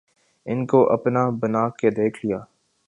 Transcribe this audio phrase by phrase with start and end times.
[0.45, 2.39] ان کو اپنا بنا کے دیکھ لیا